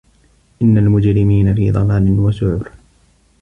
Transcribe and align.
إِنَّ 0.61 0.77
المُجرِمينَ 0.77 1.55
في 1.55 1.71
ضَلالٍ 1.71 2.19
وَسُعُرٍ 2.19 2.69